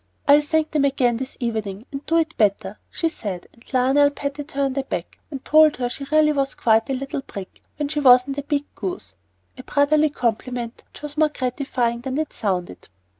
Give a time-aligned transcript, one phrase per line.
[0.27, 4.49] "I'll thank them again this evening and do it better," she said; and Lionel patted
[4.53, 8.39] her back, and told her she really was quite a little brick when she wasn't
[8.39, 9.13] a big goose,
[9.59, 12.89] a brotherly compliment which was more gratifying than it sounded.